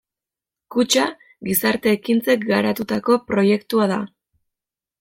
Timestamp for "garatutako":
2.53-3.21